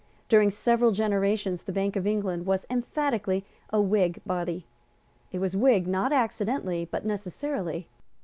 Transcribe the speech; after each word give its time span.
During 0.29 0.49
several 0.49 0.91
generations 0.93 1.61
the 1.61 1.71
Bank 1.71 1.95
of 1.95 2.07
England 2.07 2.47
was 2.47 2.65
emphatically 2.71 3.45
a 3.69 3.79
Whig 3.79 4.19
body. 4.25 4.65
It 5.31 5.37
was 5.37 5.55
Whig, 5.55 5.85
not 5.85 6.11
accidentally, 6.11 6.85
but 6.89 7.05
necessarily. 7.05 7.87